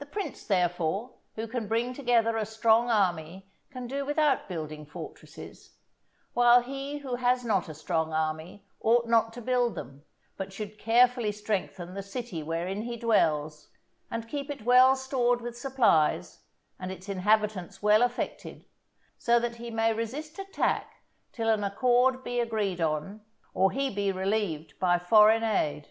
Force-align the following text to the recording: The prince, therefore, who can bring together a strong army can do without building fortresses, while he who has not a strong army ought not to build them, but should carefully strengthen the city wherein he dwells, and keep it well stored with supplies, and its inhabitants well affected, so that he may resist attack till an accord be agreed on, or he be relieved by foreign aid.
The 0.00 0.06
prince, 0.06 0.44
therefore, 0.44 1.14
who 1.36 1.46
can 1.46 1.68
bring 1.68 1.94
together 1.94 2.36
a 2.36 2.44
strong 2.44 2.90
army 2.90 3.52
can 3.70 3.86
do 3.86 4.04
without 4.04 4.48
building 4.48 4.84
fortresses, 4.84 5.76
while 6.32 6.60
he 6.62 6.98
who 6.98 7.14
has 7.14 7.44
not 7.44 7.68
a 7.68 7.74
strong 7.74 8.12
army 8.12 8.66
ought 8.80 9.06
not 9.06 9.32
to 9.34 9.40
build 9.40 9.76
them, 9.76 10.02
but 10.36 10.52
should 10.52 10.76
carefully 10.76 11.30
strengthen 11.30 11.94
the 11.94 12.02
city 12.02 12.42
wherein 12.42 12.82
he 12.82 12.96
dwells, 12.96 13.68
and 14.10 14.26
keep 14.28 14.50
it 14.50 14.62
well 14.64 14.96
stored 14.96 15.40
with 15.40 15.56
supplies, 15.56 16.40
and 16.80 16.90
its 16.90 17.08
inhabitants 17.08 17.80
well 17.80 18.02
affected, 18.02 18.64
so 19.18 19.38
that 19.38 19.54
he 19.54 19.70
may 19.70 19.92
resist 19.94 20.36
attack 20.36 20.96
till 21.30 21.48
an 21.48 21.62
accord 21.62 22.24
be 22.24 22.40
agreed 22.40 22.80
on, 22.80 23.20
or 23.54 23.70
he 23.70 23.88
be 23.88 24.10
relieved 24.10 24.76
by 24.80 24.98
foreign 24.98 25.44
aid. 25.44 25.90